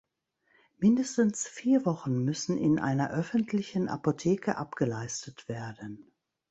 [0.79, 6.11] Mindestens vier Wochen müssen in einer öffentlichen Apotheke abgeleistet werden.